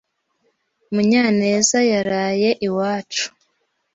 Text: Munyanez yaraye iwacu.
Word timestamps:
Munyanez 0.93 1.69
yaraye 1.93 2.49
iwacu. 2.67 3.25